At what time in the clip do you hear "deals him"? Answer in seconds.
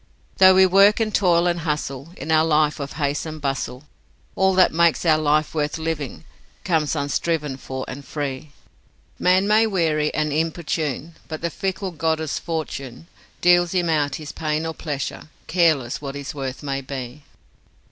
13.41-13.91